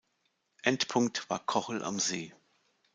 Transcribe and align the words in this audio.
Endpunkt 0.63 1.29
war 1.29 1.37
Kochel 1.45 1.83
am 1.83 1.99
See. 1.99 2.33